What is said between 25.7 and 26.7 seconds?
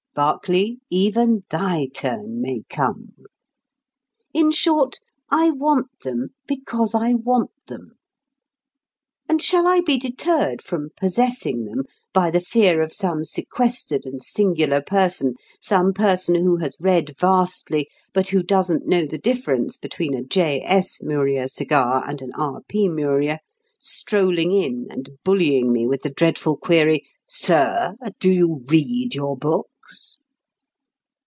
me with the dreadful